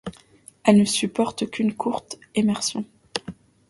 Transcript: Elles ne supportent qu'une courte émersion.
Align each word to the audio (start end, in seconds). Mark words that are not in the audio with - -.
Elles 0.63 0.77
ne 0.79 0.83
supportent 0.83 1.47
qu'une 1.51 1.75
courte 1.75 2.17
émersion. 2.33 2.85